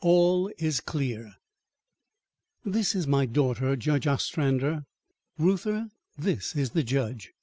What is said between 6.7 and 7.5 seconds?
the judge."